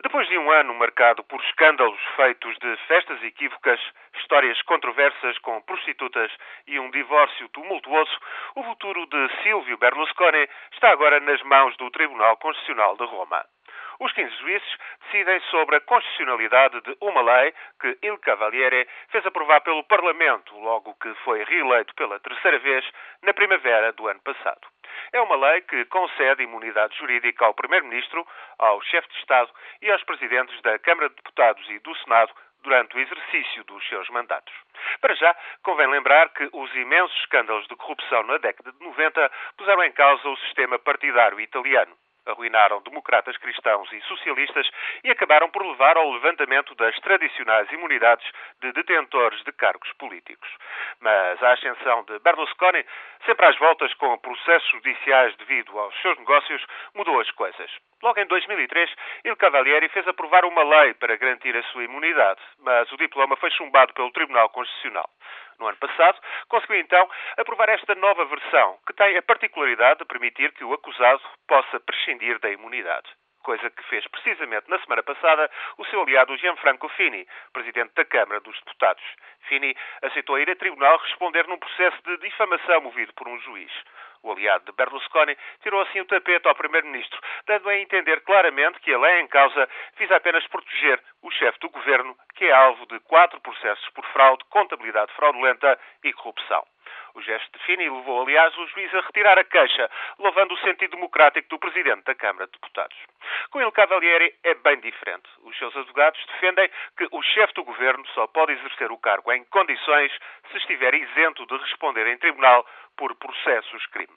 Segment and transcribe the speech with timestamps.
[0.00, 3.80] Depois de um ano marcado por escândalos feitos de festas equívocas,
[4.14, 6.30] histórias controversas com prostitutas
[6.68, 8.16] e um divórcio tumultuoso,
[8.54, 13.44] o futuro de Silvio Berlusconi está agora nas mãos do Tribunal Constitucional de Roma.
[13.98, 19.62] Os 15 juízes decidem sobre a constitucionalidade de uma lei que Il Cavaliere fez aprovar
[19.62, 22.88] pelo Parlamento logo que foi reeleito pela terceira vez
[23.24, 24.60] na primavera do ano passado.
[25.12, 28.26] É uma lei que concede imunidade jurídica ao Primeiro-Ministro,
[28.58, 29.50] ao chefe de Estado
[29.80, 32.32] e aos presidentes da Câmara de Deputados e do Senado
[32.62, 34.52] durante o exercício dos seus mandatos.
[35.00, 39.84] Para já, convém lembrar que os imensos escândalos de corrupção na década de 90 puseram
[39.84, 41.96] em causa o sistema partidário italiano
[42.30, 44.68] arruinaram democratas cristãos e socialistas
[45.02, 50.48] e acabaram por levar ao levantamento das tradicionais imunidades de detentores de cargos políticos.
[51.00, 52.84] Mas a ascensão de Berlusconi,
[53.24, 57.70] sempre às voltas com processos judiciais devido aos seus negócios, mudou as coisas.
[58.02, 58.90] Logo em 2003,
[59.24, 63.50] Il Cavalieri fez aprovar uma lei para garantir a sua imunidade, mas o diploma foi
[63.52, 65.08] chumbado pelo Tribunal Constitucional.
[65.58, 70.52] No ano passado, conseguiu então aprovar esta nova versão, que tem a particularidade de permitir
[70.52, 73.08] que o acusado possa prescindir da imunidade
[73.48, 78.40] coisa que fez precisamente na semana passada o seu aliado Gianfranco Fini, presidente da Câmara
[78.40, 79.02] dos Deputados.
[79.48, 83.72] Fini aceitou ir a tribunal responder num processo de difamação movido por um juiz.
[84.22, 88.92] O aliado de Berlusconi tirou assim o tapete ao primeiro-ministro, dando a entender claramente que
[88.92, 93.00] a lei em causa visa apenas proteger o chefe do governo, que é alvo de
[93.00, 96.64] quatro processos por fraude, contabilidade fraudulenta e corrupção.
[97.14, 100.92] O gesto de Fini levou, aliás, o juiz a retirar a queixa, louvando o sentido
[100.92, 102.96] democrático do presidente da Câmara de Deputados.
[103.50, 105.28] Com ele, Cavalieri é bem diferente.
[105.42, 109.44] Os seus advogados defendem que o chefe do governo só pode exercer o cargo em
[109.46, 110.12] condições
[110.52, 112.64] se estiver isento de responder em tribunal
[112.96, 114.14] por processos crime.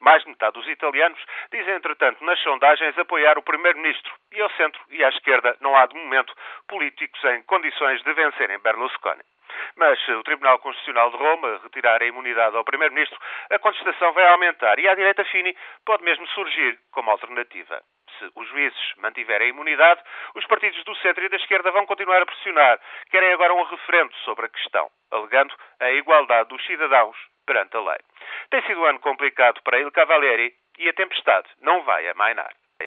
[0.00, 1.18] Mais de metade dos italianos
[1.50, 5.86] dizem, entretanto, nas sondagens apoiar o primeiro-ministro e ao centro e à esquerda não há,
[5.86, 6.34] de momento,
[6.68, 9.22] políticos em condições de vencerem Berlusconi.
[9.76, 13.18] Mas se o Tribunal Constitucional de Roma retirar a imunidade ao Primeiro-Ministro,
[13.50, 17.82] a contestação vai aumentar e a direita Fini pode mesmo surgir como alternativa.
[18.18, 20.02] Se os juízes mantiverem a imunidade,
[20.34, 22.80] os partidos do centro e da esquerda vão continuar a pressionar.
[23.10, 27.98] Querem agora um referendo sobre a questão, alegando a igualdade dos cidadãos perante a lei.
[28.50, 32.52] Tem sido um ano complicado para Il Cavalieri e a tempestade não vai amainar.